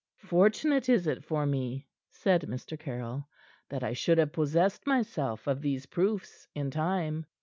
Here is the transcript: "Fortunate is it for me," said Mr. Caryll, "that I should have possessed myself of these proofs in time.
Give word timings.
"Fortunate 0.25 0.89
is 0.89 1.05
it 1.05 1.23
for 1.23 1.45
me," 1.45 1.87
said 2.09 2.41
Mr. 2.49 2.75
Caryll, 2.75 3.27
"that 3.69 3.83
I 3.83 3.93
should 3.93 4.17
have 4.17 4.33
possessed 4.33 4.87
myself 4.87 5.45
of 5.45 5.61
these 5.61 5.85
proofs 5.85 6.47
in 6.55 6.71
time. 6.71 7.27